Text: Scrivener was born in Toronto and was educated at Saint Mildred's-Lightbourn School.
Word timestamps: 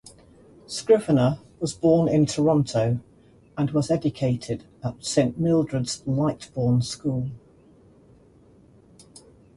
Scrivener 0.65 1.37
was 1.59 1.75
born 1.75 2.07
in 2.07 2.25
Toronto 2.25 2.99
and 3.55 3.69
was 3.69 3.91
educated 3.91 4.63
at 4.83 5.05
Saint 5.05 5.37
Mildred's-Lightbourn 5.37 6.81
School. 6.83 7.29